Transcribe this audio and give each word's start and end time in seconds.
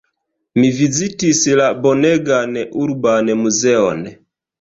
Mi 0.59 0.69
vizitis 0.77 1.41
la 1.59 1.67
bonegan 1.83 2.57
urban 2.85 3.31
muzeon. 3.43 4.03